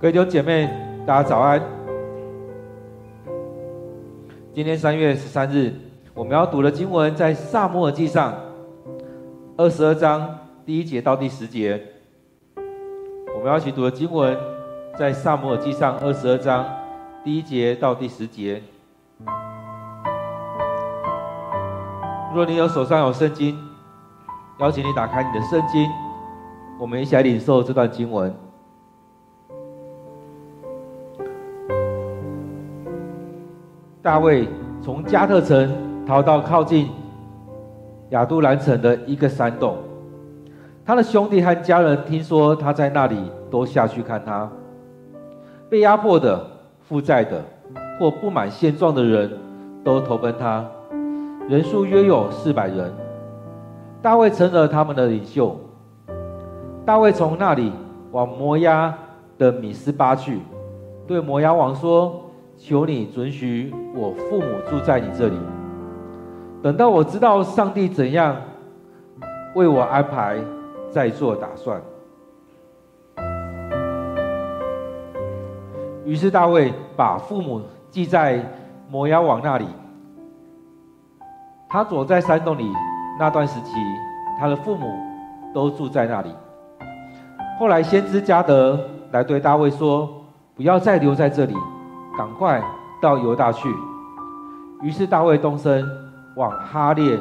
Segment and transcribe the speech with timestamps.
[0.00, 0.66] 各位弟兄姐妹，
[1.06, 1.60] 大家早安。
[4.54, 5.74] 今天三月十三日，
[6.14, 8.34] 我们要读的经文在撒母耳记上
[9.58, 11.78] 二十二章第一节到第十节。
[13.36, 14.34] 我们要一起读的经文
[14.98, 16.64] 在撒母耳记上二十二章
[17.22, 18.62] 第一节到第十节。
[22.34, 23.54] 若你有手上有圣经，
[24.60, 25.86] 邀请你打开你的圣经，
[26.78, 28.34] 我们一起来领受这段经文。
[34.02, 34.48] 大卫
[34.80, 35.70] 从加特城
[36.06, 36.88] 逃到靠近
[38.10, 39.76] 亚杜兰城的一个山洞，
[40.86, 44.50] 他的兄弟和家人听说他在那里，都下去看他。
[45.68, 46.42] 被压迫的、
[46.80, 47.44] 负债的
[47.98, 49.30] 或不满现状的人
[49.84, 50.64] 都投奔他，
[51.46, 52.90] 人数约有四百人。
[54.00, 55.54] 大卫成了他们的领袖。
[56.86, 57.70] 大卫从那里
[58.12, 58.96] 往摩押
[59.36, 60.40] 的米斯巴去，
[61.06, 62.29] 对摩押王说。
[62.62, 65.36] 求你准许我父母住在你这里，
[66.62, 68.36] 等到我知道上帝怎样
[69.54, 70.38] 为我安排，
[70.90, 71.80] 再做打算。
[76.04, 78.44] 于是大卫把父母寄在
[78.90, 79.64] 摩押王那里。
[81.66, 82.70] 他躲在山洞里
[83.18, 83.72] 那段时期，
[84.38, 84.86] 他的父母
[85.54, 86.30] 都住在那里。
[87.58, 88.78] 后来先知迦得
[89.12, 90.06] 来对大卫说
[90.54, 91.54] ：“不要再留在这里。”
[92.16, 92.62] 赶快
[93.00, 93.68] 到犹大去。
[94.82, 95.86] 于是大卫东升
[96.36, 97.18] 往哈列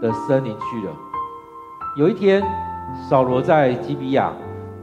[0.00, 0.92] 的森林去了。
[1.96, 2.42] 有一天，
[3.08, 4.32] 扫罗在基比亚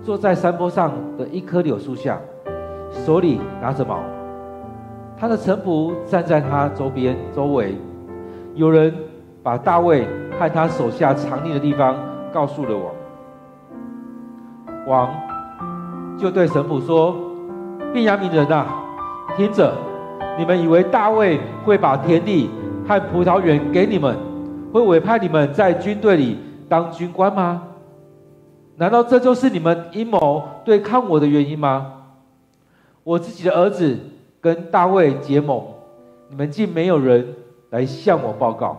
[0.02, 2.20] 坐在山坡上的一棵柳树下，
[2.92, 4.00] 手里拿着矛。
[5.18, 7.78] 他的臣仆站在他周边周围。
[8.56, 8.94] 有人
[9.42, 10.08] 把大卫
[10.40, 11.96] 和他手下藏匿的地方
[12.32, 12.94] 告诉了王。
[14.88, 15.10] 王
[16.18, 17.16] 就对臣仆说
[17.94, 18.80] ：“便雅悯人啊！”
[19.36, 19.74] 听着，
[20.38, 22.50] 你们以为大卫会把田地
[22.88, 24.16] 和葡萄园给你们，
[24.72, 26.38] 会委派你们在军队里
[26.70, 27.64] 当军官吗？
[28.76, 31.94] 难道这就是你们阴谋对抗我的原因吗？
[33.04, 33.98] 我自己的儿子
[34.40, 35.64] 跟大卫结盟，
[36.30, 37.28] 你们竟没有人
[37.72, 38.78] 来向我报告，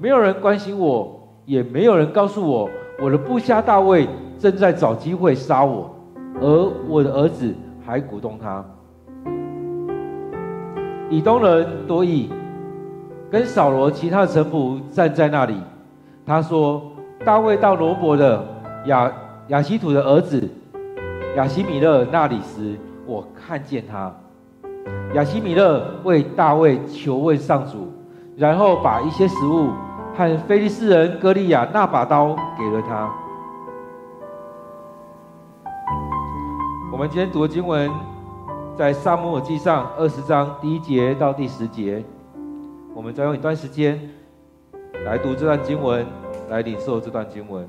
[0.00, 5.90] 没有人关心我，也没有人告诉我，我的部下大卫正在找机会杀我，
[6.40, 7.52] 而我的儿子
[7.84, 8.64] 还鼓动他。
[11.08, 12.28] 以东人多益
[13.30, 15.56] 跟扫罗其他臣仆站在那里。
[16.26, 16.82] 他说
[17.24, 18.44] ：“大卫到罗伯的
[18.86, 19.12] 亚
[19.48, 20.48] 亚西土的儿子
[21.36, 24.12] 亚西米勒那里时，我看见他。
[25.14, 27.92] 亚西米勒为大卫求问上主，
[28.36, 29.70] 然后把一些食物
[30.16, 33.08] 和非利士人歌利亚那把刀给了他。”
[36.90, 37.88] 我们今天读的经文。
[38.76, 42.04] 在撒母耳记上二十章第一节到第十节，
[42.94, 43.98] 我们再用一段时间
[45.02, 46.04] 来读这段经文，
[46.50, 47.66] 来领受这段经文。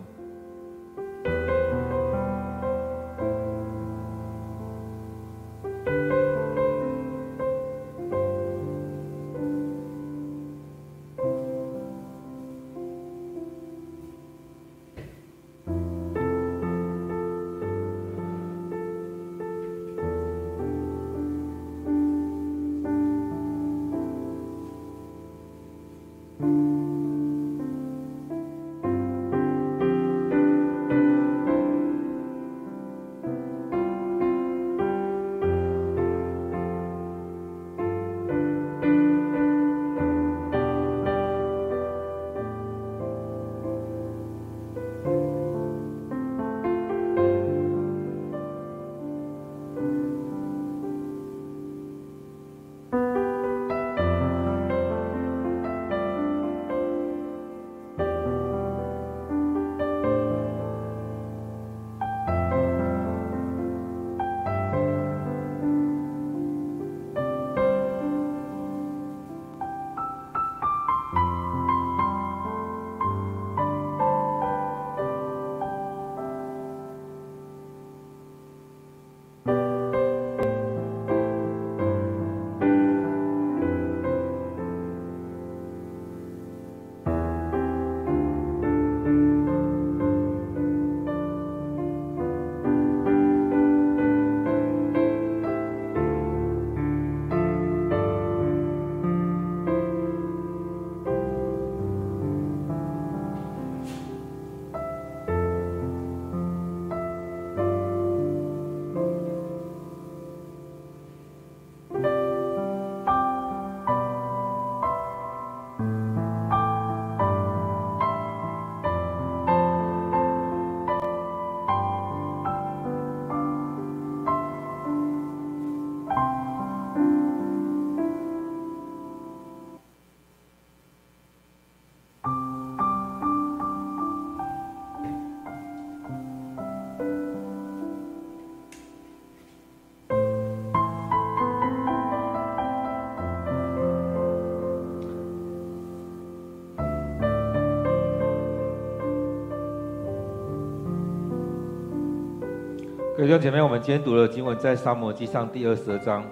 [153.27, 156.24] 弟兄姐妹，我们今天读了经文在撒母耳记上第二十二章。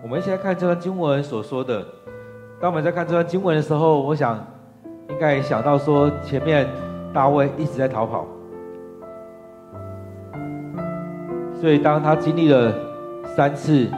[0.00, 1.84] 我们一起来看这段经文所说的。
[2.60, 4.38] 当我们在看这段经文的时候，我想
[5.08, 6.68] 应该想到说，前面
[7.12, 8.24] 大卫一直在逃跑，
[11.60, 12.72] 所以当他经历了
[13.24, 13.88] 三次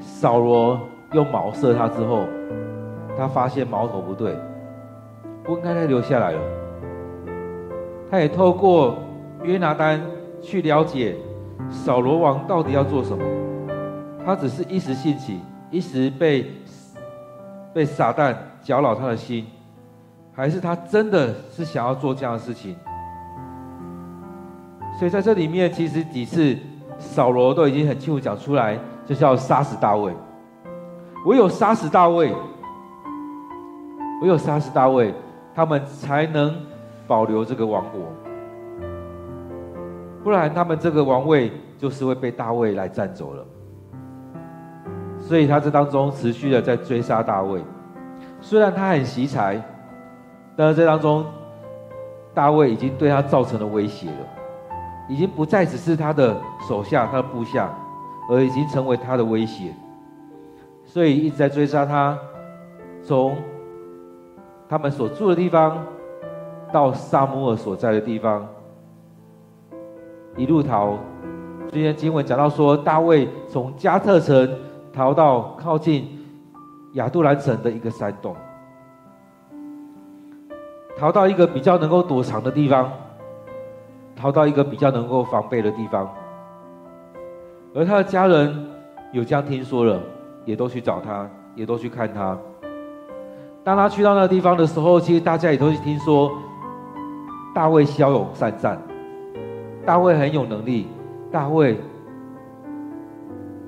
[0.00, 0.80] 扫罗
[1.12, 2.24] 用矛射他之后，
[3.16, 4.36] 他发现矛头不对，
[5.44, 6.40] 不应该再留下来了。
[8.10, 8.96] 他也透过
[9.44, 10.00] 约拿单
[10.42, 11.16] 去了解
[11.70, 13.24] 扫罗王到底要做什么。
[14.24, 15.40] 他只是一时兴起，
[15.70, 16.50] 一时被
[17.72, 19.46] 被撒旦搅扰他的心，
[20.32, 22.76] 还是他真的是想要做这样的事情？
[24.98, 26.56] 所以在这里面，其实几次
[26.98, 30.12] 扫罗都已经很清楚讲出来，就是要杀死大卫。
[31.26, 32.32] 唯有杀死大卫，
[34.22, 35.14] 唯有杀死大卫，
[35.54, 36.54] 他们才能
[37.06, 38.00] 保留这个王国。
[40.22, 43.44] 不然，他们这个王位就是会被大卫来占走了。
[45.18, 47.62] 所以他这当中持续的在追杀大卫，
[48.40, 49.60] 虽然他很惜才，
[50.56, 51.24] 但是这当中
[52.34, 54.16] 大卫已经对他造成了威胁了，
[55.08, 56.36] 已经不再只是他的
[56.68, 57.72] 手下、他的部下，
[58.30, 59.72] 而已经成为他的威胁，
[60.84, 62.18] 所以一直在追杀他，
[63.02, 63.36] 从
[64.68, 65.78] 他们所住的地方
[66.72, 68.46] 到撒母耳所在的地方，
[70.36, 70.96] 一路逃。
[71.70, 74.48] 今天经文讲到说，大卫从加特城。
[74.94, 76.06] 逃到靠近
[76.92, 78.36] 亚杜兰城的一个山洞，
[80.98, 82.92] 逃到一个比较能够躲藏的地方，
[84.14, 86.06] 逃到一个比较能够防备的地方。
[87.74, 88.68] 而他的家人
[89.12, 89.98] 有这样听说了，
[90.44, 92.36] 也都去找他，也都去看他。
[93.64, 96.30] 当他去到那个地方的时候，其实大家也都去听说，
[97.54, 98.78] 大卫骁勇善战，
[99.84, 100.86] 大卫很有能力，
[101.30, 101.76] 大卫。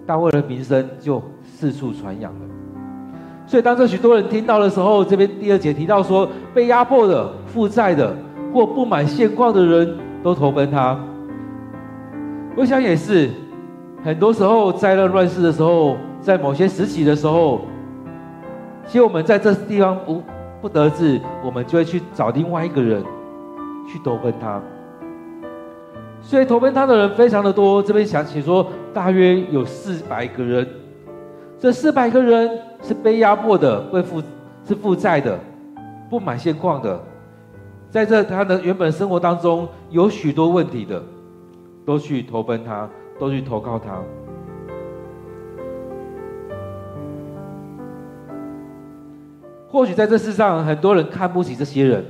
[0.07, 2.41] 大卫的名声就四处传扬了，
[3.47, 8.15] 所以当这许多人听到的时候，这边第二节提到说，被压迫的、负债的
[8.53, 10.95] 或不满现况的人都投奔他。
[12.55, 13.31] 我想也是，
[14.05, 17.63] 很多时候灾难乱世的时候，在某些时期的时候，
[18.87, 20.23] 其实我们在这地方不
[20.61, 23.03] 不得志，我们就会去找另外一个人
[23.89, 24.61] 去投奔他。
[26.25, 28.67] 所以投奔他的人非常的多，这边想起说。
[28.95, 30.65] 大约有四百个人，
[31.59, 32.49] 这四百个人
[32.81, 34.23] 是被压迫的，被负
[34.65, 35.37] 是负债的，
[36.09, 36.97] 不满现况的，
[37.91, 41.03] 在这他的原本生活当中有许多问题的，
[41.85, 42.89] 都去投奔他，
[43.19, 44.01] 都去投靠他。
[49.69, 52.05] 或许在这世上，很多人看不起这些人，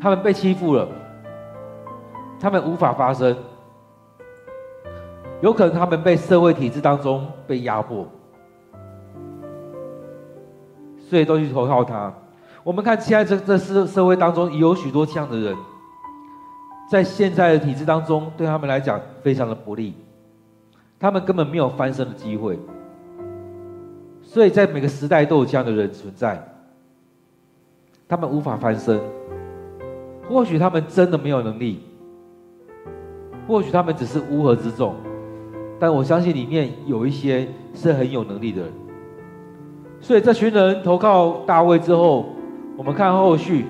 [0.00, 0.86] 他们被欺负了，
[2.44, 3.34] 他们无法发声。
[5.40, 8.06] 有可能他们被社会体制当中被压迫，
[10.98, 12.12] 所以都去投靠他。
[12.62, 15.56] 我们看现在这这社社会当中有许多这样的人，
[16.90, 19.94] 在现在的体制当中，对他们来讲非常的不利，
[21.00, 22.58] 他们根本没有翻身的机会。
[24.22, 26.46] 所以在每个时代都有这样的人存在，
[28.06, 29.00] 他们无法翻身。
[30.28, 31.82] 或许他们真的没有能力，
[33.46, 34.94] 或许他们只是乌合之众。
[35.78, 38.72] 但我相信里面有一些是很有能力的人，
[40.00, 42.26] 所以这群人投靠大卫之后，
[42.76, 43.66] 我们看后续，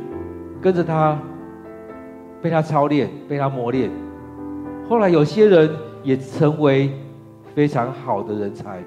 [0.60, 1.18] 跟着他，
[2.42, 3.90] 被他操练，被他磨练，
[4.88, 5.70] 后来有些人
[6.02, 6.92] 也成为
[7.54, 8.82] 非常好的人才。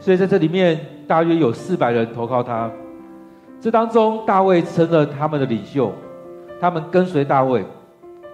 [0.00, 2.70] 所以在这里面大约有四百人投靠他，
[3.60, 5.92] 这当中大卫成了他们的领袖，
[6.58, 7.62] 他们跟随大卫，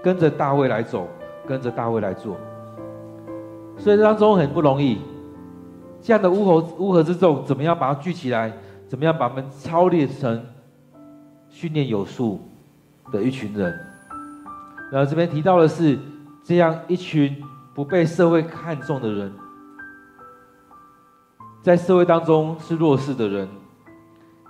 [0.05, 1.09] 跟着大卫来走，
[1.47, 2.37] 跟着大卫来做。
[3.79, 4.99] 所以当中很不容易，
[6.03, 8.53] 这样的乌合乌合之众，怎么样把它聚起来？
[8.87, 10.45] 怎么样把他们操练成
[11.49, 12.39] 训练有素
[13.11, 13.75] 的一群人？
[14.93, 15.99] 然后这边提到的是，
[16.45, 17.43] 这样一群
[17.75, 19.33] 不被社会看重的人，
[21.63, 23.49] 在社会当中是弱势的人，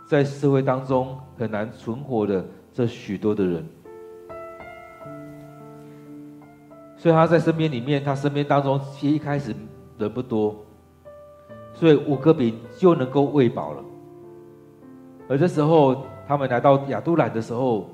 [0.06, 3.64] 在社会当中很难存活的这许多的人。
[7.04, 9.54] 所以他在身边里面，他身边当中其实一开始
[9.99, 10.56] 人不多，
[11.75, 13.84] 所以五个饼就能够喂饱了。
[15.28, 17.90] 而这时候他们来到亚杜兰的时候，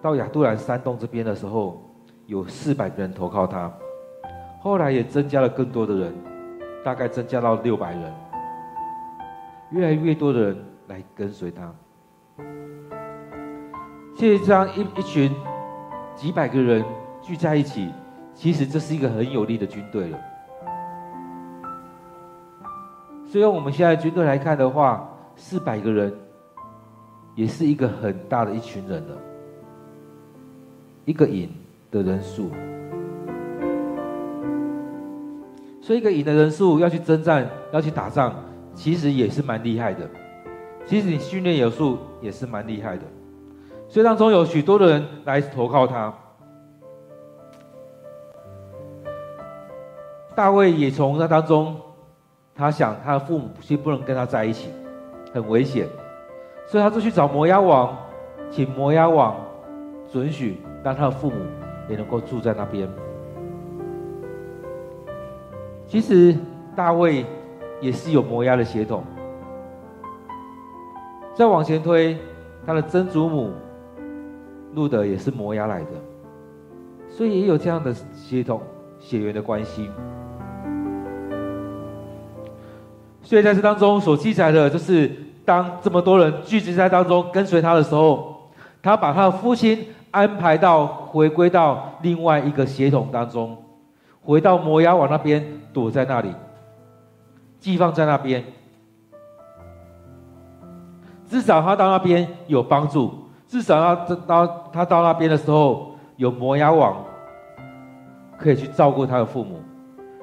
[0.00, 1.82] 到亚杜兰山洞这边的时候，
[2.26, 3.68] 有四百个人投靠他，
[4.60, 6.14] 后来也增加了更多的人，
[6.84, 8.14] 大概增加到六百人，
[9.72, 11.74] 越来越多的人来跟随他。
[14.14, 15.34] 其实这样一一群。
[16.14, 16.84] 几百个人
[17.28, 17.90] 聚在一起，
[18.34, 20.18] 其实这是一个很有力的军队了。
[23.26, 25.06] 所以我们现在军队来看的话，
[25.36, 26.10] 四百个人
[27.34, 29.14] 也是一个很大的一群人了，
[31.04, 31.50] 一个营
[31.90, 32.50] 的人数。
[35.82, 38.32] 所以一个营的人数要去征战，要去打仗，
[38.74, 40.08] 其实也是蛮厉害的。
[40.86, 43.02] 其实你训练有素也是蛮厉害的。
[43.86, 46.10] 所以当中有许多的人来投靠他。
[50.38, 51.74] 大卫也从那当中，
[52.54, 54.70] 他想他的父母其实不能跟他在一起，
[55.34, 55.88] 很危险，
[56.68, 57.96] 所以他就去找摩押王，
[58.48, 59.34] 请摩押王
[60.12, 61.34] 准许让他的父母
[61.88, 62.88] 也能够住在那边。
[65.88, 66.36] 其实
[66.76, 67.26] 大卫
[67.80, 69.02] 也是有摩押的血统，
[71.34, 72.16] 再往前推，
[72.64, 73.50] 他的曾祖母
[74.72, 75.90] 路得也是摩押来的，
[77.08, 78.62] 所以也有这样的血统
[79.00, 79.90] 血缘的关系。
[83.28, 85.06] 所以在这当中所记载的，就是
[85.44, 88.48] 当这么多人聚集在当中跟随他的时候，
[88.82, 93.54] 他把他的父亲安排到回归到另外一个血统当中。
[94.22, 96.34] 回到摩押王那边，躲在那里，
[97.60, 98.42] 寄放在那边。
[101.28, 106.96] 至少他到那边有帮助，至少他到他到那边的时候，有摩押王
[108.38, 109.60] 可以去照顾他的父母。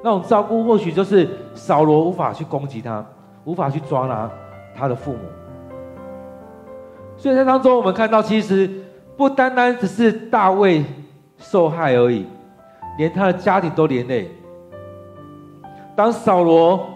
[0.06, 3.04] 那种照顾或许就是扫罗无法去攻击他，
[3.44, 4.30] 无法去抓拿
[4.76, 5.20] 他的父母。
[7.18, 8.70] 所以在当中，我们看到其实
[9.18, 10.86] 不单单只是大卫
[11.40, 12.28] 受害而已。
[13.00, 14.30] 连他的家庭都连累。
[15.96, 16.88] 当扫罗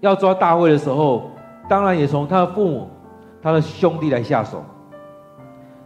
[0.00, 1.30] 要抓大卫的时候，
[1.68, 2.90] 当然也从他的父母、
[3.40, 4.62] 他的兄弟来下手。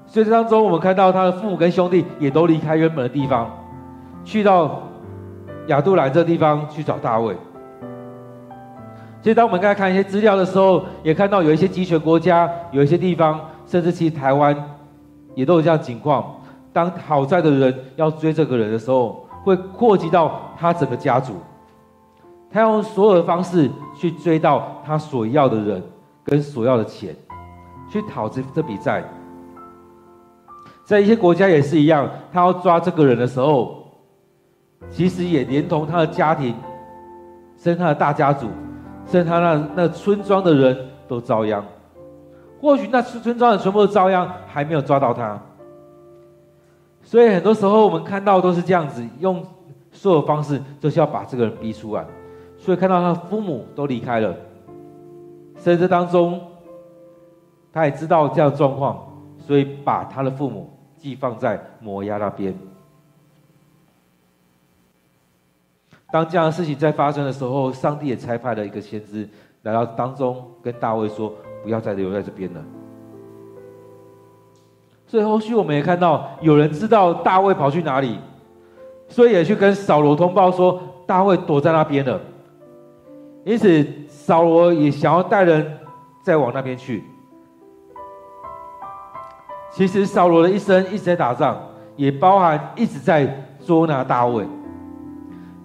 [0.06, 3.50] 所以这当中，我们看到他的父母跟兄弟也都离开原本的地方，
[4.24, 4.80] 去到
[5.68, 7.36] 亚杜兰这地方去找大卫。
[9.22, 14.56] 所以当我们刚才看一些资料的时候，也看到有一些集权国家、有一些地方，甚至其实台湾
[15.34, 16.34] 也都有这样情况。
[16.72, 21.34] 当讨债的人要追这个人的时候，会扩及到他整个家族，
[22.50, 25.82] 他用所有的方式去追到他所要的人
[26.24, 27.14] 跟所要的钱，
[27.88, 29.04] 去讨这这笔债。
[30.84, 33.81] 在一些国家也是一样，他要抓这个人的时候，
[34.90, 36.54] 其实也连同他的家庭，
[37.56, 38.48] 甚至他的大家族，
[39.06, 40.76] 甚至他那那村庄的人
[41.08, 41.64] 都遭殃。
[42.60, 45.40] 或许那村庄的全部都遭殃，还没有抓到他。
[47.02, 49.44] 所以很多时候我们看到都是这样子，用
[49.90, 52.06] 所有方式就是要把这个人逼出来。
[52.56, 54.32] 所以看到他父母都离开了，
[55.56, 56.40] 甚至当中
[57.72, 59.04] 他也知道这样的状况，
[59.38, 62.54] 所以把他的父母寄放在摩押那边。
[66.12, 69.26] 当这样的事情在发生的时候，上帝也差派了一个先知
[69.62, 71.32] 来到当中，跟大卫说
[71.64, 72.62] ：“不要再留在这边了。”
[75.08, 78.18] 所以后续我们也看到有人知道大卫跑去哪里，
[79.08, 82.20] 所以也去跟扫罗通报说大卫躲在那边了。
[83.44, 85.78] 因此扫罗也想要带人
[86.22, 87.02] 再往那边去。
[89.70, 91.58] 其实扫罗的一生一直在打仗，
[91.96, 94.46] 也包含一直在捉拿大卫。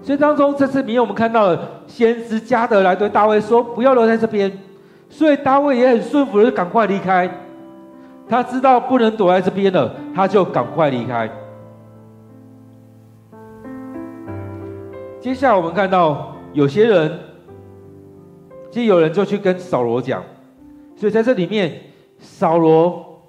[0.01, 4.51] 所以当中这次里面我们看到了先知加德来对大卫说不要留在这边，
[5.09, 7.29] 所以大卫也很顺服的赶快离开。
[8.29, 11.29] 他知道不能躲在这边了，他就赶快离开。
[15.19, 17.19] 接下来我们看到有些人，
[18.69, 20.23] 其实有人就去跟扫罗讲，
[20.95, 21.81] 所以在这里面，
[22.17, 23.21] 扫罗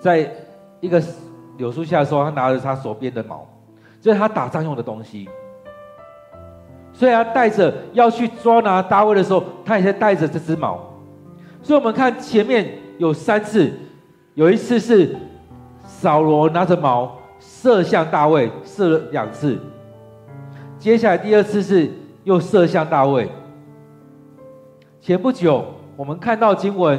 [0.00, 0.30] 在
[0.80, 1.02] 一个
[1.56, 3.46] 柳树下的时候，他拿着他手边的矛，
[4.00, 5.28] 这是他打仗用的东西。
[6.92, 10.80] 所以他带着要去抓拿大卫的时候，他也在带着这只矛。
[11.62, 13.72] 所以，我们看前面有三次，
[14.34, 15.14] 有一次是
[15.86, 19.58] 扫罗拿着矛射向大卫，射了两次。
[20.78, 21.90] 接下来第二次是
[22.24, 23.28] 又射向大卫。
[25.00, 25.64] 前不久，
[25.96, 26.98] 我们看到经文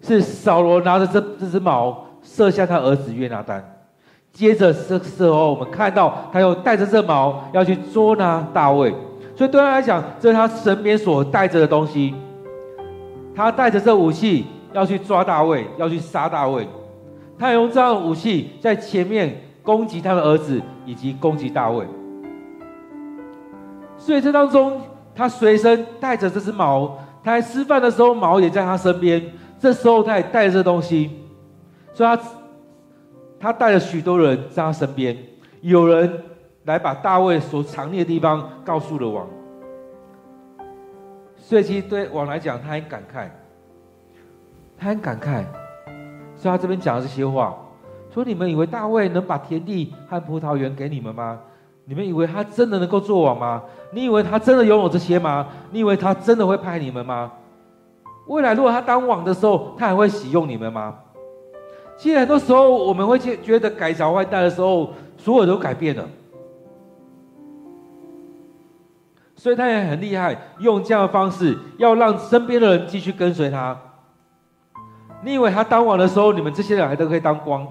[0.00, 3.81] 是扫罗拿着这这只矛射向他儿子约拿单。
[4.32, 8.94] 接着这时候，我们看到他又带着这矛要去捉拿大卫。
[9.36, 12.14] 所以对他来讲，这是他身边所带着的东西。
[13.34, 16.66] 他带着这武器要去抓大卫，要去杀大卫。
[17.38, 21.86] 他用这样的武器在前面攻击他的儿子，以及攻击大卫。
[23.96, 24.80] 所以这当中，
[25.14, 29.22] 他随身带着这支矛，他在吃饭的时候，矛也在他身边。
[29.58, 31.10] 这时候他也带着这东西。
[31.94, 32.22] 所以他
[33.42, 35.16] 他带了许多人在他身边，
[35.62, 36.22] 有人
[36.64, 39.26] 来把大卫所藏匿的地方告诉了王。
[41.36, 43.28] 所以其实对王来讲，他很感慨，
[44.78, 45.44] 他很感慨，
[46.36, 47.52] 所以他这边讲的这些话，
[48.14, 51.40] 说你们以为大卫能把田地和葡萄园给你们吗？
[51.84, 53.60] 你们以为他真的能够做王吗？
[53.90, 55.48] 你以为他真的拥有这些吗？
[55.72, 57.32] 你以为他真的会派你们吗？
[58.28, 60.96] 未来如果他当王的时候，他还会喜用你们吗？
[62.02, 66.04] 其实很多时候我们会觉觉得改朝换代的时候，所有都改变了。
[69.36, 73.78] 所以他也很厉害，用这样的方式要让身边的人继续跟随他。
[75.22, 77.64] 你以为他当王的时候，你们这些人还都可以当官，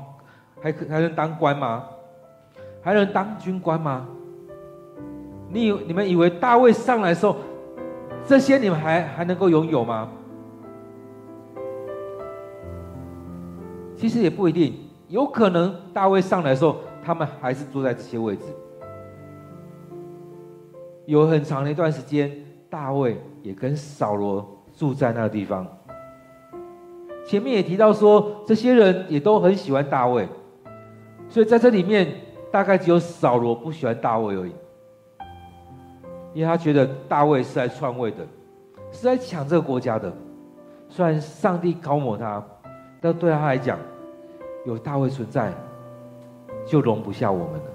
[0.61, 1.83] 还可还能当官吗？
[2.81, 4.07] 还能当军官吗？
[5.49, 7.35] 你以你们以为大卫上来的时候，
[8.25, 10.07] 这些你们还还能够拥有吗？
[14.01, 14.73] 其实也不一定，
[15.09, 18.41] 有可能大卫上来的时候，他们还是坐在这些位置。
[21.05, 22.31] 有很长的一段时间，
[22.67, 24.43] 大卫也跟扫罗
[24.73, 25.67] 住在那个地方。
[27.27, 30.27] 前面也提到说，这些人也都很喜欢大卫，
[31.29, 32.11] 所以在这里面
[32.51, 34.51] 大概只有扫罗不喜欢大卫而已，
[36.33, 38.25] 因为他觉得大卫是来篡位的，
[38.91, 40.11] 是来抢这个国家的。
[40.89, 42.43] 虽然上帝高抹他，
[42.99, 43.77] 但对他来讲，
[44.65, 45.53] 有大卫存在，
[46.65, 47.65] 就容不下我们了。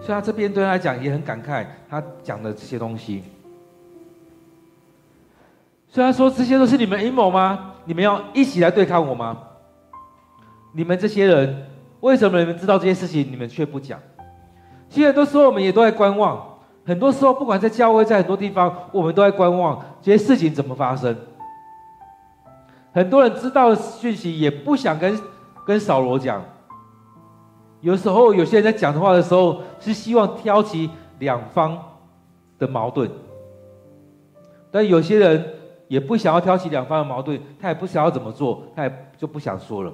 [0.00, 3.22] 所以他这边对他来讲也很感慨，他讲的这些东西。
[5.88, 7.72] 虽然说，这些都是你们阴谋吗？
[7.86, 9.38] 你们要一起来对抗我吗？
[10.72, 11.66] 你们这些人，
[12.00, 13.98] 为什么你们知道这些事情，你们却不讲？
[14.90, 21.16] 其实很多时候我们也都在观望，很多时候不管在教会，在很多地方，我们都在观望这些事情怎么发生。
[22.94, 25.18] 很多人知道讯息，也不想跟
[25.66, 26.40] 跟扫罗讲。
[27.80, 31.76] 有时候，有些人在讲的话的时候，是希望挑起两方
[32.56, 33.08] 的矛盾；
[34.70, 35.44] 但有些人
[35.88, 39.92] 也不想要挑起两方的矛盾，他也不想要怎么做，他也就不想说了。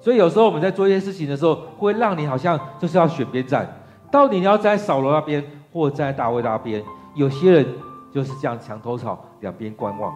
[0.00, 3.68] 所以有时候我们在做一些事情的时候，会让你好像就是要选边站，
[4.12, 6.80] 到底你要站在扫罗那边，或站在大卫那边？
[7.16, 7.66] 有些人
[8.12, 10.12] 就是这样墙头草，两边观望；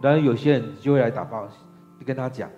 [0.00, 1.46] 然后有些人就会来打报，
[1.98, 2.48] 就跟他讲。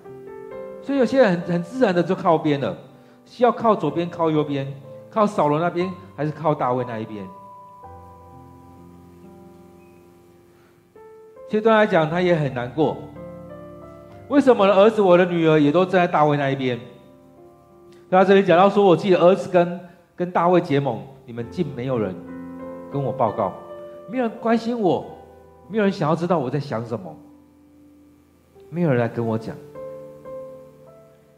[0.83, 2.77] 所以有些人很很自然的就靠边了，
[3.25, 4.67] 需要靠左边，靠右边，
[5.11, 7.27] 靠扫罗那边，还是靠大卫那一边？
[11.49, 12.97] 其实对他来讲，他也很难过。
[14.29, 16.79] 为什么我的儿子、我的女儿也都站在大卫那一边？
[18.11, 19.81] 他这里讲到说，我自己的儿子跟
[20.15, 22.15] 跟大卫结盟，你们竟没有人
[22.93, 23.53] 跟我报告，
[24.11, 25.05] 没有人关心我，
[25.69, 27.15] 没有人想要知道我在想什么，
[28.71, 29.55] 没有人来跟我讲。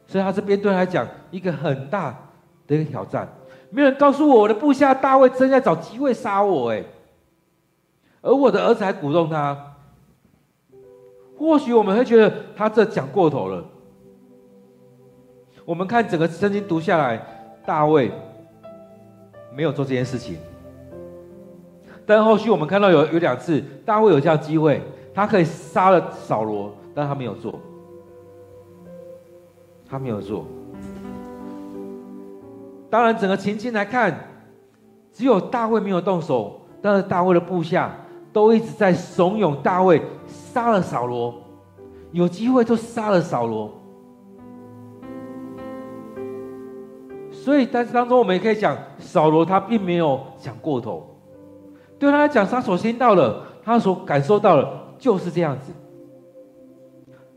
[0.06, 2.16] 所以他这边对他来讲一个很大
[2.66, 3.28] 的一个挑战，
[3.70, 6.82] 没有人告诉我，我的部下大卫正在找机会杀我，哎，
[8.20, 9.56] 而我的儿子还鼓动他。
[11.38, 13.64] 或许我们会觉得他这讲过头了。
[15.64, 17.24] 我们看整个圣经读下来，
[17.64, 18.10] 大卫
[19.54, 20.36] 没有做这件事情，
[22.04, 24.82] 但后续我们看到有有两次，大卫有这样机会，
[25.14, 27.58] 他可以杀了扫罗，但他没有做。
[29.88, 30.44] 他没有做。
[32.88, 34.28] 当然，整个情境来看，
[35.12, 37.94] 只有大卫没有动手，但是大卫的部下
[38.32, 41.34] 都一直在怂恿大卫杀了扫罗，
[42.12, 43.72] 有机会就杀了扫罗。
[47.32, 51.04] 所以，但是当中，我们也可以讲，扫罗他并没有想过头，
[51.98, 55.72] 对他来讲，他所听到的，他所感受到的，就是这样子。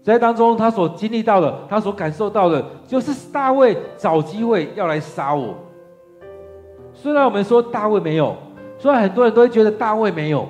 [0.04, 5.56] 在当中，他所经历到的，他所感受到的，就是大卫找机会要来杀我。
[6.94, 8.36] 虽然我们说大卫没有，
[8.78, 10.46] 虽然很多人都会觉得大卫没有，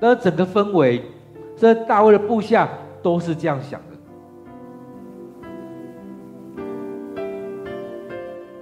[0.00, 1.02] 但是整个氛围，
[1.56, 2.68] 这大卫的部下
[3.02, 3.86] 都是这样想的。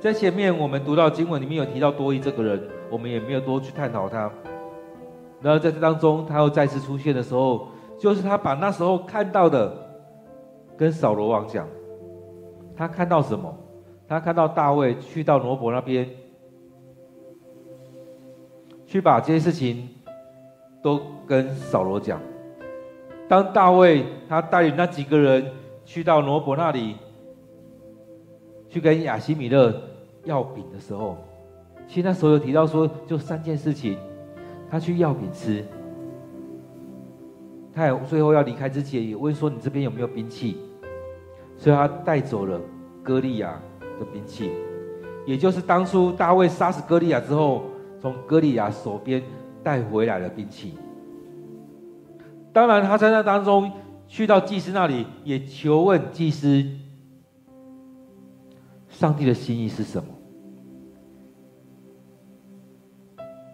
[0.01, 4.31] 在前面我们读到经文里面有提到多益这个人，我们也没有多去探讨他。
[5.43, 9.90] 然后在这当中，他又再次出现的时候，就是他把那时候看到的。
[10.81, 11.69] 跟扫罗王讲，
[12.75, 13.55] 他看到什么？
[14.09, 16.09] 他看到大卫去到挪伯那边，
[18.87, 19.87] 去把这些事情
[20.83, 22.19] 都跟扫罗讲。
[23.29, 25.53] 当大卫他带领那几个人
[25.85, 26.97] 去到挪伯那里，
[28.71, 29.75] 去跟亚希米勒
[30.25, 31.19] 要饼的时候，
[31.87, 33.99] 其实那时候有提到说，就三件事情，
[34.71, 35.63] 他去要饼吃，
[37.71, 40.57] 他也最后要离开之前，也问说：“你这边有没有兵器？”
[41.61, 42.59] 所以他带走了
[43.03, 43.61] 歌利亚
[43.99, 44.51] 的兵器，
[45.27, 47.65] 也就是当初大卫杀死歌利亚之后，
[48.01, 49.23] 从歌利亚手边
[49.63, 50.73] 带回来的兵器。
[52.51, 53.71] 当然，他在那当中
[54.09, 56.65] 去到祭司那里，也求问祭司，
[58.89, 60.09] 上帝的心意是什么。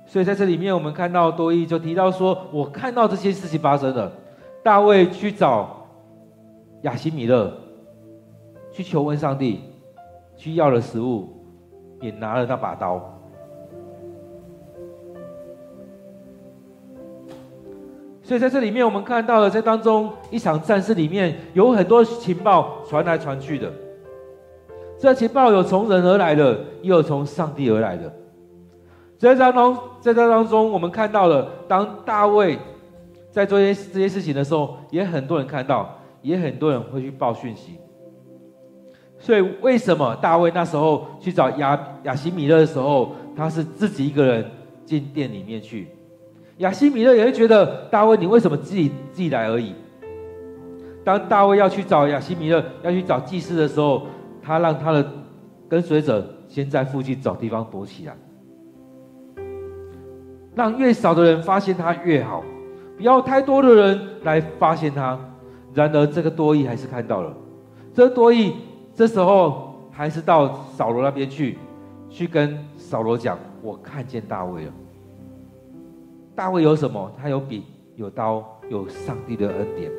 [0.06, 4.12] 所以在这里面，我们看到多益就提到说：“我看到这些事情发生了，
[4.62, 5.88] 大卫去找
[6.82, 7.52] 亚西米勒。”
[8.76, 9.60] 去求问上帝，
[10.36, 11.26] 去要了食物，
[12.02, 13.00] 也拿了那把刀。
[18.22, 23.72] 所以在这里面，我们看到了在当中一场战事里面有很多情报传来传去的。
[24.98, 28.12] 这情报有从人而来的，也有从上帝而来的。
[29.16, 32.58] 在当中，在这当中，我们看到了当大卫
[33.30, 37.78] 在做些这些事情的时候，也很多人看到，也很多人会去报讯息。
[39.26, 44.48] 所以，为什么大卫那时候去找亚亚西米勒的时候，他是自己一个人
[44.84, 45.88] 进店里面去？
[46.58, 49.74] 亚西米勒也会觉得大卫，你为什么自己自己来而已？
[51.02, 54.02] 当大卫要去找亚西米勒，要去找祭司的时候，
[54.40, 55.04] 他让他的
[55.68, 58.16] 跟随者先在附近找地方躲起来，
[60.54, 62.44] 让越少的人发现他越好，
[62.96, 65.18] 不要太多的人来发现他。
[65.74, 67.34] 然而，这个多益还是看到了，
[67.92, 68.54] 这个多益。
[68.96, 71.58] 这时候还是到扫罗那边去，
[72.08, 74.72] 去跟扫罗讲：“我看见大卫了。
[76.34, 77.12] 大卫有什么？
[77.20, 77.62] 他有笔，
[77.96, 79.92] 有刀，有上帝的恩典。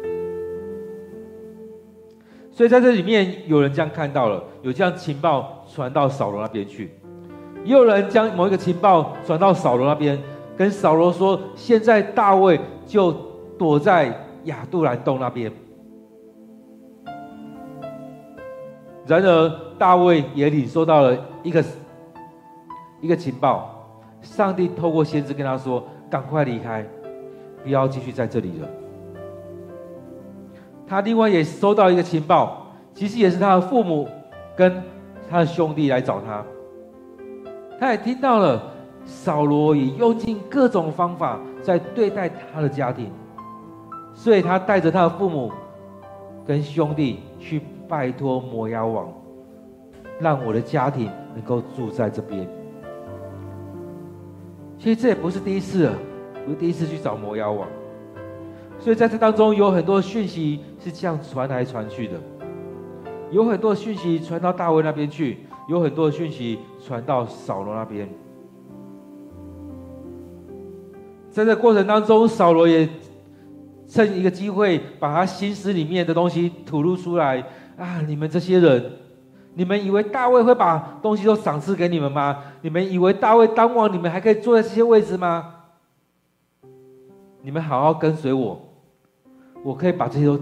[2.50, 6.90] 所以在这里面，有人这样看到了，有这样情报传到扫罗那边去，
[7.64, 10.20] 也有人将某一个情报传到扫罗那边，
[10.58, 13.14] 跟扫罗说：现在大卫就
[13.60, 15.52] 躲在亚杜兰洞那边。”
[19.08, 21.64] 然而，大卫也领受到了一个
[23.00, 23.88] 一个情报，
[24.22, 26.86] 上帝透过先知跟他说：“赶快离开，
[27.64, 28.68] 不要继续在这里了。”
[30.86, 34.10] 他另外也收到一个情报，其实也是他的父母
[34.58, 34.84] 跟
[35.30, 36.44] 他的兄弟来找他。
[37.80, 38.62] 他也听到了
[39.06, 43.10] 扫罗也用尽各种方法在对待他的家庭，
[44.14, 45.50] 所以他带着他的父母
[46.46, 47.62] 跟兄弟去。
[47.88, 49.14] 拜托摩押王，
[50.20, 52.48] 让我的家庭能够住在这边。
[54.78, 55.94] 其实这也不是第一次了，
[56.46, 57.68] 不是第一次去找摩押王。
[58.80, 62.14] 所以在这当中有很多讯息是这样传来传去的，
[63.32, 68.08] 有很多讯息传到大卫那边去，有很多讯息传到扫罗那边。
[71.32, 72.88] 在这过程当中，扫罗也
[73.88, 77.44] 趁一个机会，把他心思里面的东西吐露出来。
[77.78, 78.02] 啊！
[78.08, 78.92] 你们这些人，
[79.54, 82.44] 你们以为大卫会把东西都赏赐给你们吗？
[82.62, 85.54] 你们以为大卫当王，你们还可以坐在这些位置吗？
[87.44, 88.60] 你们好好跟随我，
[89.64, 90.40] 我可以把这些都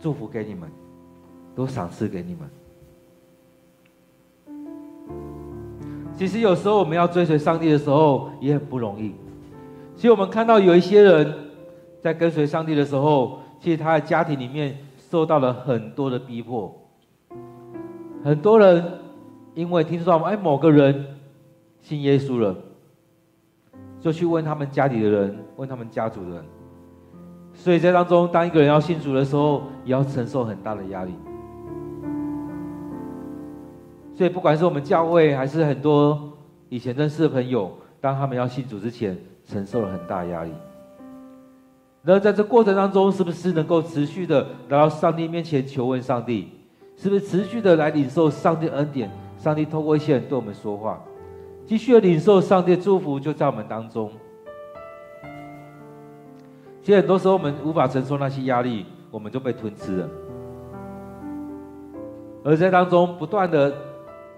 [0.00, 0.70] 祝福给你们，
[1.56, 2.48] 都赏赐给你们。
[6.16, 9.12] 其实有时候我们要追随上帝的时候也很不容易。
[9.96, 11.34] 其实我们看到有一些人
[12.00, 14.78] 在跟随上帝的时候，其实他的家庭里面。
[15.16, 16.70] 受到了很多的逼迫，
[18.22, 18.84] 很多人
[19.54, 21.06] 因为听说哎某个人
[21.80, 22.54] 信耶稣了，
[23.98, 26.44] 就去问他们家里的人，问他们家族的人，
[27.54, 31.14] 所以在当中，当一个人要信主的时候，也要承受很大的压力。
[34.14, 36.30] 所以不管是我们教会，还是很多
[36.68, 40.52] 以前认识的朋友，当他们要信主之前，承受了很大压力。
[42.08, 46.48] 那在这过程当中，是不是能够持续的来到上帝面前求问上帝？
[46.96, 49.10] 是不是持续的来领受上帝恩典？
[49.36, 51.02] 上帝透过一些人对我们说话，
[51.66, 54.10] 继续的领受上帝祝福就在我们当中。
[56.80, 60.08] 其实很多时候我们无法承受那些压力，我们就被吞吃了。
[62.44, 63.74] 而在当中不断的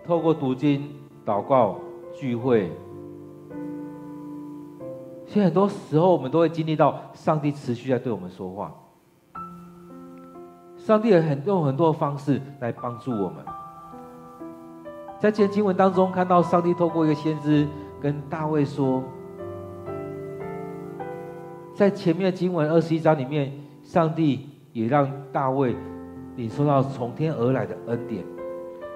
[0.06, 0.88] 透过读经、
[1.26, 1.78] 祷告、
[2.18, 2.72] 聚会。
[5.28, 8.74] 其实很多时候，我们都会经历到上帝持续在对我们说话。
[10.78, 13.44] 上帝也很用很多的方式来帮助我们。
[15.18, 17.68] 在今天经文当中，看到上帝透过一个先知
[18.00, 19.02] 跟大卫说，
[21.74, 25.76] 在前面的经文二十一章里面，上帝也让大卫
[26.36, 28.24] 领受到从天而来的恩典，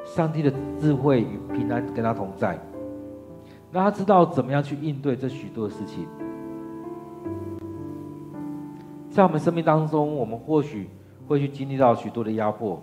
[0.03, 2.59] 上帝的智慧与平安跟他同在，
[3.73, 6.07] 让他知道怎么样去应对这许多的事情。
[9.11, 10.89] 在我们生命当中，我们或许
[11.27, 12.81] 会去经历到许多的压迫，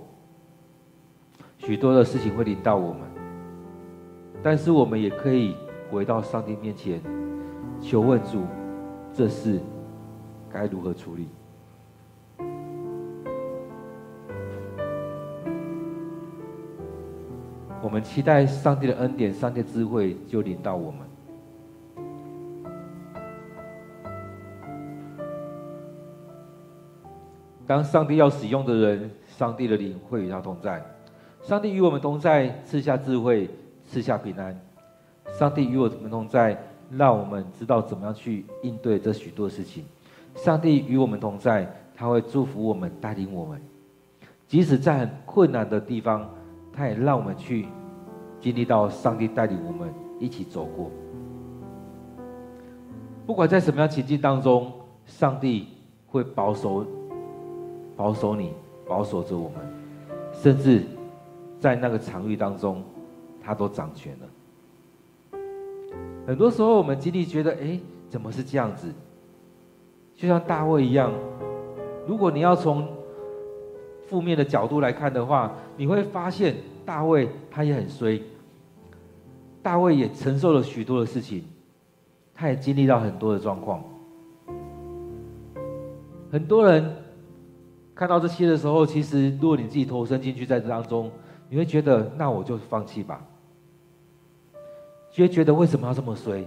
[1.57, 3.01] 许多的事情会临到我们，
[4.41, 5.55] 但是我们也可以
[5.91, 7.01] 回到上帝面前，
[7.79, 8.43] 求问主，
[9.13, 9.59] 这事
[10.51, 11.27] 该如何处理？
[17.89, 20.99] 我们期待上帝的恩典、上帝的智慧就临到我们。
[27.65, 30.79] 当上帝要使用的人，上帝的灵会与他同在。
[31.41, 33.49] 上帝与我们同在，赐下智慧，
[33.87, 34.55] 赐下平安。
[35.31, 36.55] 上帝与我们同在，
[36.91, 39.83] 让我们知道怎么样去应对这许多事情。
[40.35, 43.59] 上帝与我们同在，他会祝福我们，带领我们。
[44.45, 46.29] 即使在很困难的地方，
[46.71, 47.65] 他也让我们去
[48.39, 50.89] 经历到上帝带领我们一起走过。
[53.25, 54.71] 不管在什么样情境当中，
[55.05, 55.67] 上帝
[56.07, 56.85] 会保守。
[57.95, 58.53] 保守你，
[58.87, 59.57] 保守着我们，
[60.31, 60.83] 甚至
[61.59, 62.81] 在那个场域当中，
[63.43, 65.39] 他都掌权了。
[66.25, 68.87] 很多时候，我们经历觉得，哎，怎么是这样子？
[70.15, 71.11] 就像大卫一样，
[72.07, 72.87] 如果你要从
[74.07, 76.55] 负面的角度来看的话，你会发现
[76.89, 78.19] 大卫他也很衰，
[79.61, 81.43] 大卫也承受了许多的事情，
[82.33, 83.83] 他也经历到很多的状况，
[86.31, 86.91] 很多人。
[87.93, 91.11] 看到这些的时候，其实如果你自己投身进去在这当中，
[91.47, 93.23] 你会觉得那我就放弃吧。
[95.11, 96.43] 就会觉得为什么要这么衰？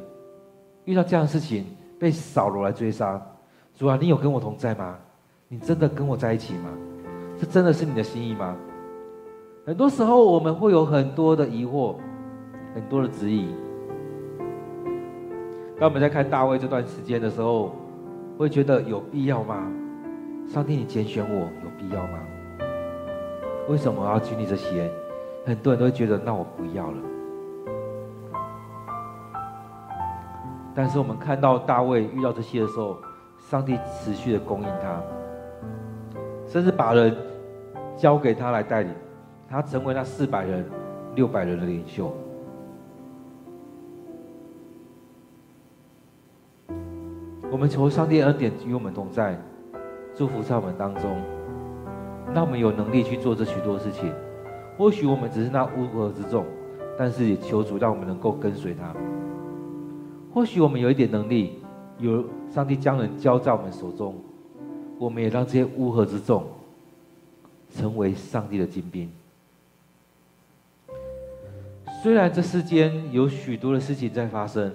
[0.87, 1.66] 遇到这样的事情，
[2.00, 3.24] 被扫罗来追杀，
[3.76, 4.98] 主啊，你有跟我同在吗？
[5.46, 6.70] 你真的跟我在一起吗？
[7.38, 8.57] 这真的是你的心意吗？
[9.64, 11.94] 很多时候我们会有很多的疑惑，
[12.75, 13.55] 很多的质疑。
[15.79, 17.72] 当我们在看大卫这段时间的时候，
[18.37, 19.64] 会觉得有必要吗？
[20.48, 22.18] 上帝，你拣选我有必要吗？
[23.68, 24.90] 为什么我要经历这些？
[25.46, 26.98] 很多人都会觉得，那我不要了。
[30.75, 32.96] 但是我们看到大卫遇到这些的时候，
[33.38, 35.01] 上帝持续的供应他，
[36.48, 37.16] 甚至把人
[37.96, 38.92] 交给他来带领，
[39.53, 40.65] 他成为那四百人、
[41.15, 42.11] 六百人的领袖。
[47.51, 49.38] 我们求上帝恩典与我们同在。
[50.15, 51.21] 祝福在我们当中，
[52.35, 54.11] 让我们有能力去做这许多事情。
[54.79, 56.47] 或许我们只是那乌合之众，
[56.99, 58.95] 但是也求主让我们能够跟随他。
[60.33, 61.59] 或许我们有一点能力，
[61.99, 64.15] 有上帝将人交在我们手中，
[64.99, 66.43] 我们也让这些乌合之众
[67.71, 69.11] 成为上帝的精兵。
[72.03, 74.75] 虽然这世间有许多的事情在发生，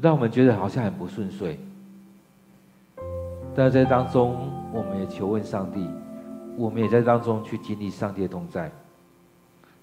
[0.00, 1.56] 让我们觉得好像很不顺遂。
[3.54, 5.88] 但在当中，我们也求问上帝，
[6.56, 8.68] 我们也在当中去经历上帝的同在。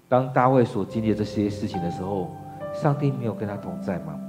[0.10, 2.36] 当大卫所经历这些事情的时候，
[2.74, 4.20] 上帝没有跟他同在吗？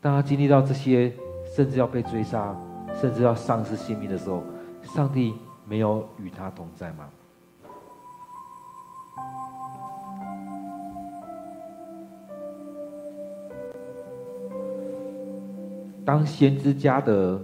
[0.00, 1.12] 当他经历到这些，
[1.54, 2.56] 甚至要被追杀，
[2.98, 4.42] 甚至要丧失性命的时候，
[4.82, 5.34] 上帝
[5.66, 7.06] 没有与他同在吗？
[16.04, 17.40] 当先知加得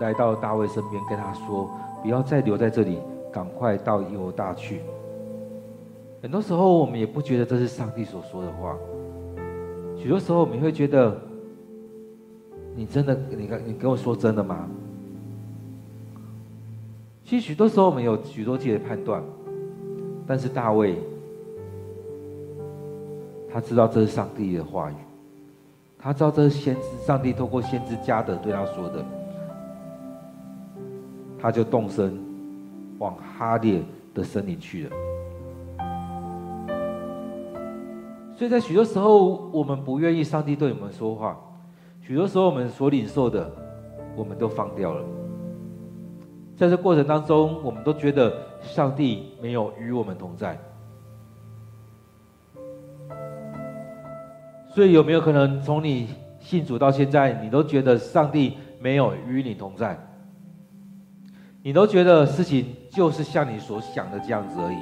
[0.00, 1.70] 来到大卫身边，跟他说
[2.02, 2.98] ：“不要再留在这里，
[3.32, 4.80] 赶快到犹大去。”
[6.22, 8.76] 很多时候，我们也不觉得这是上帝所说的话。
[9.96, 11.18] 许多时候，我们会觉得
[12.74, 14.68] ：“你真的，你跟你跟我说真的吗？”
[17.24, 19.22] 其实，许多时候我们有许多自己的判断，
[20.26, 20.96] 但是大卫
[23.52, 24.94] 他知道这是上帝的话语。
[26.02, 29.04] 他知道这是先知上帝透过先知加得对他说的，
[31.38, 32.18] 他就动身
[32.98, 33.82] 往哈列
[34.14, 34.90] 的森林去了。
[38.34, 41.38] 所以在许多时候，我们不愿意上帝对我们说话，
[42.00, 43.52] 许多时候我们所领受的，
[44.16, 45.04] 我们都放掉了。
[46.56, 48.32] 在这过程当中，我们都觉得
[48.62, 50.58] 上帝没有与我们同在。
[54.74, 59.98] 所以有没有可能从你信主到现在，你都觉得上帝没有与你同在？
[61.62, 64.78] 你都觉得事情就是像你所想的这样子而已。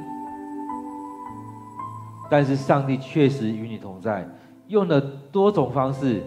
[2.30, 4.28] 但是上帝确实与你同在，
[4.68, 5.00] 用了
[5.32, 6.22] 多种方式，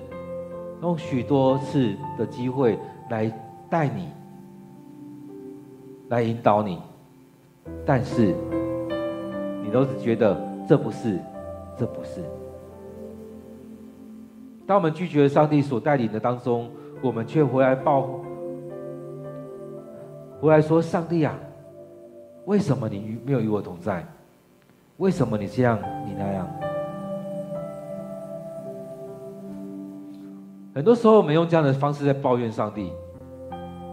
[0.81, 2.77] 用许多次的机会
[3.09, 3.31] 来
[3.69, 4.09] 带你，
[6.09, 6.79] 来引导你。
[7.85, 8.35] 但是
[9.63, 10.35] 你都是觉得
[10.67, 11.19] 这不是，
[11.77, 12.40] 这不是。
[14.71, 16.69] 当我们拒绝上帝所带领的当中，
[17.01, 18.21] 我们却回来报，
[20.39, 21.37] 回来说：“上帝啊，
[22.45, 24.01] 为什么你与没有与我同在？
[24.95, 26.47] 为什么你这样，你那样？”
[30.73, 32.93] 很多时候，我们用这样的方式在抱怨上帝，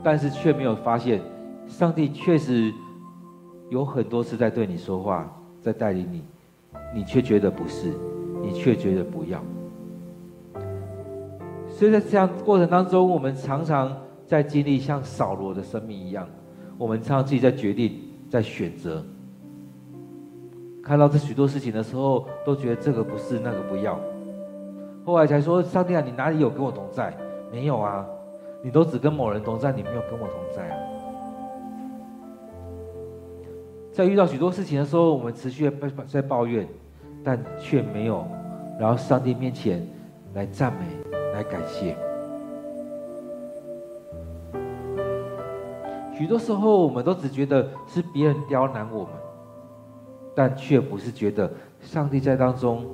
[0.05, 1.21] 但是却没有发现，
[1.67, 2.73] 上帝确实
[3.69, 5.29] 有很多次在对你说话，
[5.61, 6.23] 在带领你，
[6.95, 7.93] 你却觉得不是，
[8.41, 9.43] 你却觉得不要。
[11.79, 16.29] 所以在这样过程当中，我们常常在经历像扫罗的生命一样，
[16.77, 19.01] 我们常常自己在决定，在选择。
[20.83, 23.97] 看到这许多事情的时候，都觉得这个不是，那个不要。
[25.05, 27.17] 后来才说：“上帝啊，你哪里有跟我同在？
[27.53, 28.05] 没有啊，
[28.61, 30.77] 你都只跟某人同在，你没有跟我同在啊。”
[33.95, 35.73] 在遇到许多事情的时候，我们持续
[36.09, 36.67] 在抱怨，
[37.23, 38.27] 但却没有，
[38.81, 39.87] 然后上帝面前
[40.35, 40.98] 来赞美。
[41.39, 41.97] 来感谢。
[46.13, 49.13] 许多时候，我们都只觉得是别人刁难我们，
[50.35, 51.49] 但却不是觉得
[51.81, 52.85] 上帝在当中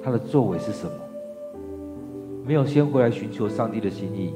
[0.00, 0.92] 他的作为是什么。
[2.44, 4.32] 没有先回来寻求上帝的心意，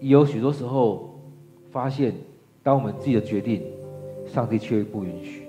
[0.00, 1.18] 有许多时候
[1.72, 2.14] 发现，
[2.62, 3.64] 当我们自己的决定，
[4.26, 5.48] 上帝却不允许。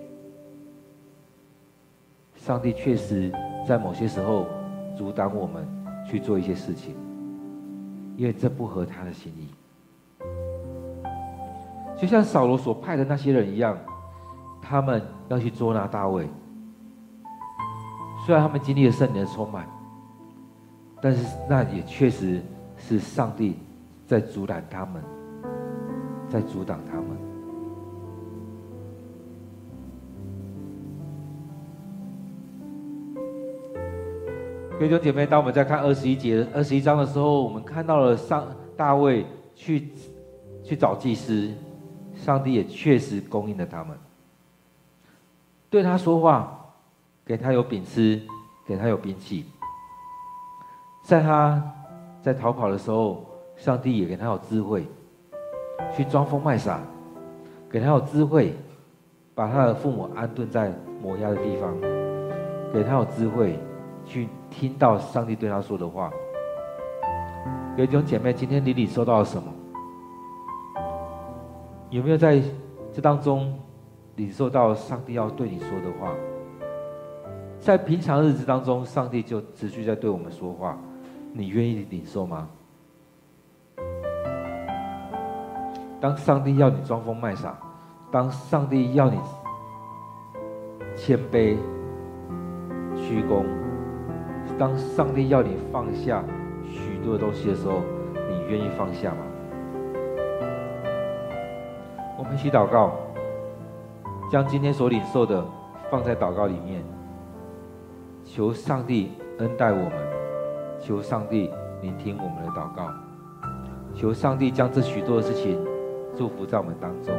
[2.37, 3.29] 上帝确实。
[3.67, 4.47] 在某些时候，
[4.97, 5.67] 阻挡我们
[6.05, 6.95] 去做一些事情，
[8.17, 9.47] 因为这不合他的心意。
[11.97, 13.77] 就像扫罗所派的那些人一样，
[14.61, 16.27] 他们要去捉拿大卫。
[18.25, 19.67] 虽然他们经历了圣灵的充满，
[21.01, 22.41] 但是那也确实
[22.77, 23.57] 是上帝
[24.07, 25.03] 在阻拦他们，
[26.27, 27.28] 在阻挡他们。
[34.79, 39.89] 弟兄姐妹，当我们在看二十一节、二十一章的时候，我们看到了上大卫去
[40.63, 41.51] 去找祭司，
[42.15, 43.97] 上帝也确实供应了他们，
[45.69, 46.57] 对他说话，
[47.25, 48.21] 给他有饼吃，
[48.65, 49.43] 给他有兵器，
[51.03, 51.61] 在他
[52.21, 53.25] 在逃跑的时候，
[53.57, 54.87] 上帝也给他有智慧，
[55.93, 56.79] 去装疯卖傻，
[57.69, 58.53] 给他有智慧，
[59.35, 61.77] 把他的父母安顿在摩押的地方，
[62.73, 63.59] 给他有智慧。
[64.09, 66.11] 去听到上帝对他说的话，
[67.77, 69.53] 有弟兄姐妹，今天你领受到了什么？
[71.91, 72.41] 有没有在
[72.91, 73.57] 这当中
[74.15, 76.11] 领受到上帝要对你说的话？
[77.59, 80.75] 在平常日子当中，上帝就持续在对我们说话，
[81.31, 82.49] 你愿意领受吗？
[86.01, 87.55] 当上帝要你装疯卖傻，
[88.09, 89.19] 当上帝要你
[90.95, 91.55] 谦卑
[92.95, 93.58] 屈躬。
[94.59, 96.21] 当上帝要你放下
[96.69, 97.81] 许多东西的时候，
[98.29, 99.17] 你愿意放下吗？
[102.17, 102.91] 我们一起祷告，
[104.29, 105.41] 将今天所领受的
[105.89, 106.83] 放在祷告里面，
[108.25, 109.93] 求上帝恩待我们，
[110.81, 111.49] 求上帝
[111.81, 112.93] 聆听我们的祷告，
[113.95, 115.57] 求上帝将这许多的事情
[116.17, 117.15] 祝福在我们当中。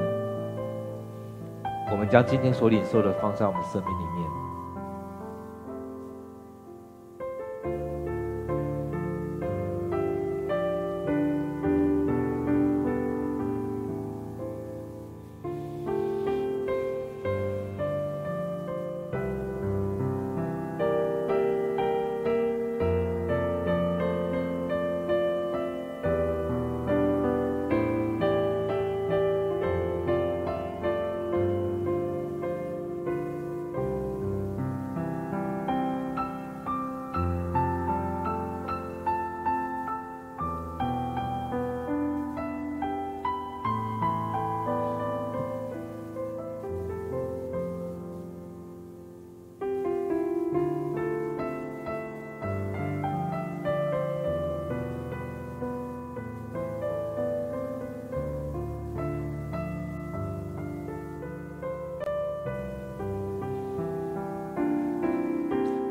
[1.90, 4.49] 我们将今天所领受的放在我们生命里面。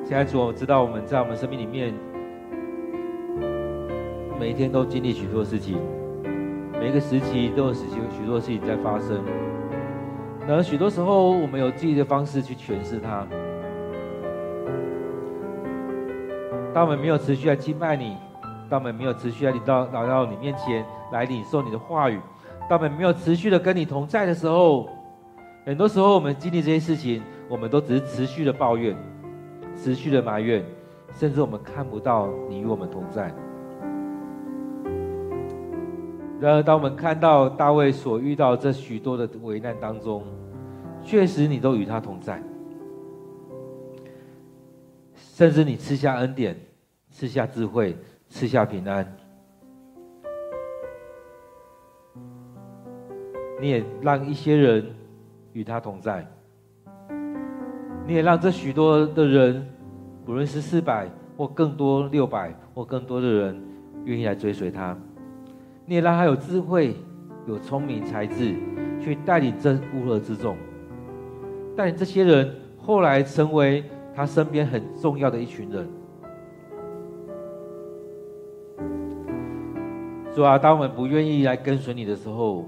[0.10, 1.94] 现在主，我知道我们在我们生命里面，
[4.40, 5.78] 每一天都经历许多事情，
[6.80, 9.24] 每个时期都有许多许多事情在发生。
[10.48, 13.28] 那许多时候，我们有自己的方式去诠释它。
[16.74, 18.18] 当我们没有持续来敬拜你，
[18.68, 22.20] 当我们没有持续来到来到你面前来领受你的话语，
[22.68, 24.90] 当我们没有持续的跟你同在的时候，
[25.68, 28.98] 很多时候我们经历这些事情，我们都只是持续的抱怨。
[29.82, 30.64] 持续的埋怨，
[31.14, 33.34] 甚至我们看不到你与我们同在。
[36.42, 40.24] 然而，当我们看到大卫所遇到这许多的危难当中，
[41.02, 42.42] 确实你都与他同在，
[45.16, 46.58] 甚至你赐下恩典，
[47.10, 49.06] 赐下智慧，赐下平安，
[53.62, 54.94] 你也让一些人
[55.54, 56.26] 与他同在，
[58.10, 59.64] 你也让这许多的人，
[60.26, 61.08] 不论是四百
[61.38, 63.62] 或更多六百或更多的人，
[64.04, 64.98] 愿意来追随他。
[65.86, 66.96] 你也让他有智慧、
[67.46, 68.56] 有聪明才智，
[69.00, 70.58] 去带领这乌合之众，
[71.78, 73.84] 带领这些人后来成为
[74.16, 75.88] 他身边很重要的一群人。
[80.34, 82.66] 主啊，当我们不愿意来跟随你的时候，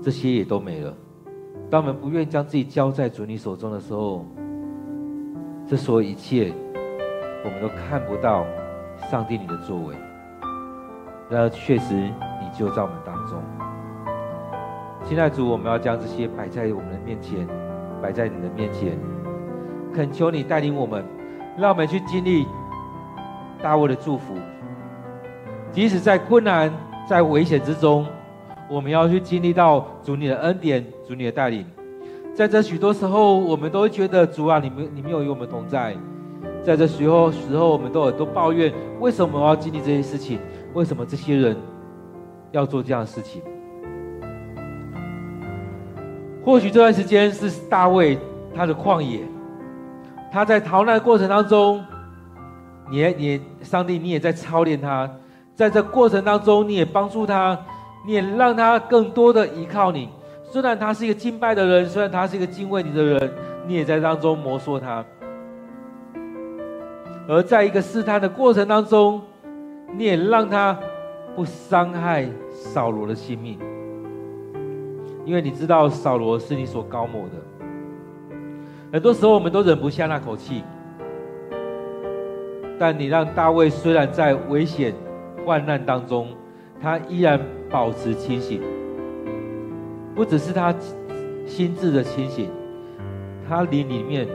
[0.00, 0.94] 这些也都没了；
[1.70, 4.24] 当我们不愿意将自己交在主你手中的时候，
[5.66, 6.50] 这所有一切，
[7.44, 8.46] 我们都看不到
[9.10, 9.94] 上帝你的作为。
[11.28, 13.38] 然而，确实，你就在我们当中。
[15.04, 17.46] 亲爱的主，我们要将这些摆在我们的面前，
[18.00, 18.98] 摆在你的面前，
[19.92, 21.04] 恳求你带领我们，
[21.58, 22.46] 让我们去经历
[23.62, 24.34] 大卫的祝福。
[25.70, 26.72] 即使在困难、
[27.06, 28.06] 在危险之中，
[28.68, 31.64] 我们要去经历到主你的恩典、主你的带领。
[32.34, 35.96] 在这许多时候，我们都会觉得主啊，你们你们有与我们同在。
[36.62, 40.38] 在这时候时候，我们都有都抱怨：为什么我要经历这些事情？
[40.74, 41.56] 为什么这些人
[42.52, 43.42] 要做这样的事情？
[46.44, 48.18] 或许这段时间是大卫
[48.54, 49.20] 他的旷野，
[50.30, 51.82] 他在逃难的过程当中，
[52.90, 55.10] 你你上帝你也在操练他，
[55.54, 57.58] 在这过程当中你也帮助他，
[58.08, 60.08] 你也让他更多的依靠你。
[60.42, 63.30] 虽然他是一个敬拜的人，虽然他是一个敬畏你的人，
[63.66, 65.04] 你也在当中磨塑他。
[67.28, 69.20] 而在一个试探的过程当中，
[69.94, 70.74] 你也让他
[71.36, 73.58] 不伤害扫罗的性命，
[75.26, 77.34] 因为你知道扫罗是你所膏抹的。
[78.90, 80.64] 很多时候我们都忍不下那口气，
[82.78, 84.94] 但你让大卫虽然在危险
[85.44, 86.28] 患难当中，
[86.80, 88.62] 他依然保持清醒。
[90.14, 90.74] 不只是他
[91.46, 92.50] 心智的清醒，
[93.48, 94.26] 他灵里面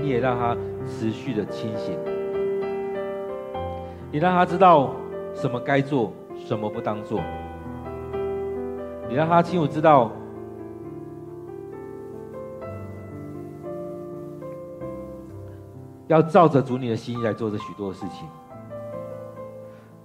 [0.00, 1.98] 你也让他持续的清醒。
[4.12, 4.94] 你让他知道
[5.34, 7.20] 什么该做，什么不当做。
[9.08, 10.12] 你让他清楚知道，
[16.06, 18.28] 要照着主你的心意来做这许多的事情。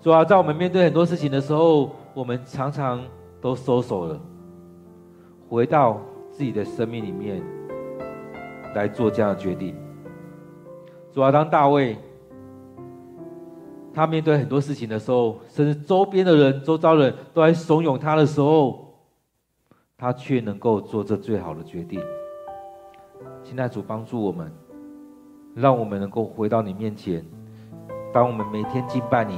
[0.02, 3.02] 主要在我们面对很多事情的时候，我们常常
[3.42, 4.20] 都收手了，
[5.50, 6.00] 回到
[6.32, 7.42] 自己的生命里面
[8.76, 9.76] 来做这样的决定。
[11.12, 11.98] 主要当大卫。
[13.92, 18.94] 他面对很多事情的时候，甚至周边的人、周遭人都来怂恿他的时候，
[19.98, 22.00] 他却能够做这最好的决定。
[23.44, 24.50] 现在主，帮助我们，
[25.56, 27.26] 让我们能够回到你面前。
[28.14, 29.38] 当我们每天敬拜你，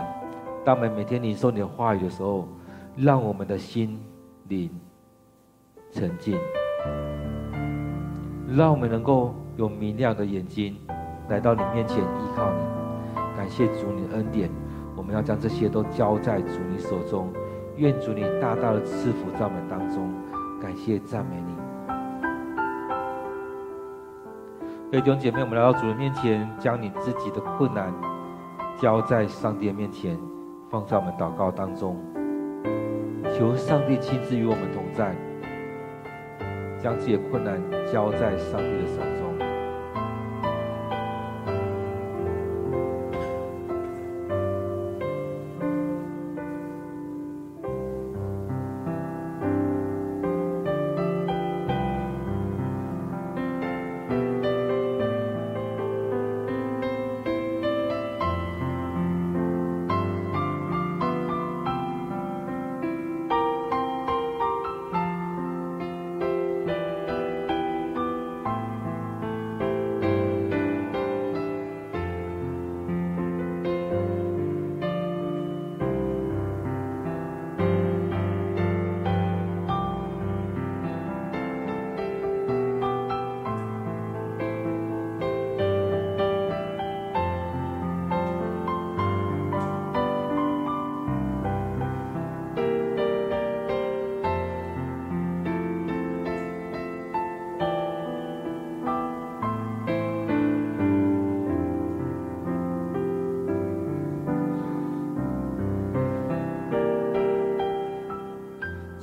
[0.64, 2.47] 当我们每天领受你的话语的时候，
[2.95, 3.99] 让我们的心
[4.47, 4.70] 灵
[5.91, 6.38] 沉静，
[8.47, 10.78] 让我们能够有明亮的眼睛
[11.30, 12.59] 来到你面前依靠你。
[13.36, 14.51] 感谢主你的恩典，
[14.95, 17.34] 我们要将这些都交在主你手中。
[17.78, 20.14] 愿主你大大的赐福在我们当中。
[20.62, 21.55] 感谢赞美你。
[24.91, 27.91] 各位弟兄姐妹，我们来到主的面前，将你自己的困难
[28.78, 30.20] 交在上帝的面前，
[30.72, 31.97] 放在我们祷告当中，
[33.38, 35.13] 求上帝亲自与我们同在，
[36.82, 37.59] 将自己的困难
[37.91, 39.20] 交在上帝的手中。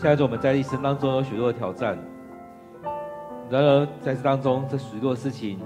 [0.00, 1.98] 现在我们在一生当中有许多的挑战，
[3.50, 5.58] 然而在这当中，这许多事情，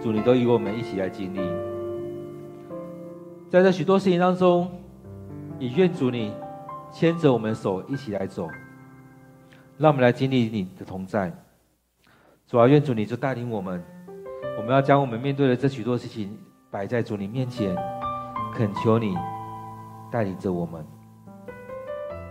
[0.00, 1.38] 主你都与我们一起来经历。
[3.50, 4.70] 在这许多事情当中，
[5.58, 6.32] 也愿主你
[6.90, 8.48] 牵着我们的手一起来走，
[9.76, 11.30] 让我们来经历你的同在。
[12.46, 13.84] 主啊，愿主你就带领我们，
[14.56, 16.34] 我们要将我们面对的这许多事情
[16.70, 17.76] 摆在主你面前，
[18.54, 19.14] 恳求你
[20.10, 20.82] 带领着我们。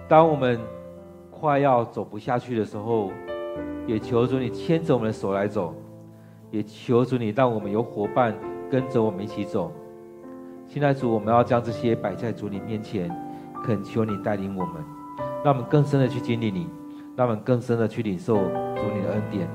[0.10, 0.58] 当我们
[1.30, 3.12] 快要走不下去的时候，
[3.86, 5.76] 也求主你牵着我们的手来走，
[6.50, 8.34] 也求主你让我们有伙伴
[8.72, 9.70] 跟着我们一起走。
[10.66, 13.10] 现在主，我们要将这些摆在主你面前，
[13.66, 14.76] 恳求你带领我们，
[15.44, 16.70] 让我们更深的去经历你，
[17.18, 19.46] 让我们更深的去领受主你的恩典。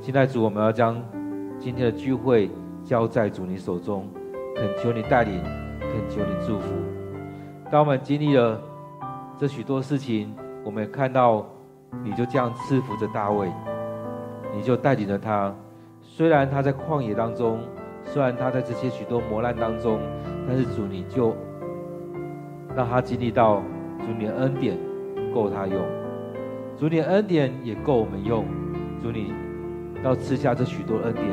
[0.00, 0.96] 现在主，我们要将
[1.58, 2.50] 今天的聚会
[2.82, 4.08] 交在主你手中，
[4.56, 5.42] 恳求你带领，
[5.78, 6.72] 恳求你祝福。
[7.70, 8.58] 当我们经历了。
[9.38, 10.34] 这许多事情，
[10.64, 11.46] 我们看到，
[12.02, 13.48] 你就这样赐福着大卫，
[14.52, 15.54] 你就带领着他。
[16.02, 17.60] 虽然他在旷野当中，
[18.04, 20.00] 虽然他在这些许多磨难当中，
[20.48, 21.36] 但是主你就
[22.74, 23.62] 让他经历到
[24.00, 24.76] 主你的恩典
[25.32, 25.80] 够他用，
[26.76, 28.44] 主你的恩典也够我们用。
[29.00, 29.32] 主你
[30.02, 31.24] 要赐下这许多恩典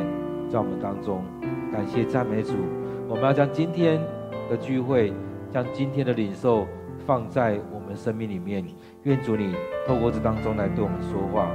[0.48, 1.24] 在我们当中，
[1.72, 2.54] 感谢赞美主。
[3.10, 4.00] 我们要将今天
[4.48, 5.12] 的聚会，
[5.50, 6.68] 将今天的领受
[7.06, 8.66] 放在我们生命里面，
[9.04, 9.56] 愿主你
[9.88, 11.48] 透过这当中来对我们说话，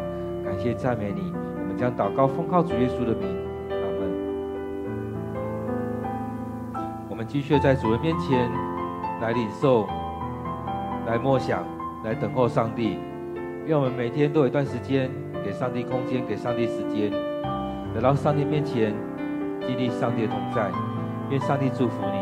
[0.45, 1.33] 感谢赞美你。
[1.33, 3.27] 我们将祷告奉靠主耶稣的名，
[3.71, 4.11] 阿门。
[7.09, 8.49] 我们继续在主的面前
[9.21, 9.87] 来领受，
[11.07, 11.65] 来默想，
[12.05, 12.99] 来等候上帝。
[13.67, 15.11] 愿我们每天都有一段时间
[15.45, 17.11] 给上帝空间，给上帝时间，
[17.95, 18.95] 来到上帝面前
[19.67, 20.71] 经历上帝同在。
[21.31, 22.20] 愿上帝祝福你。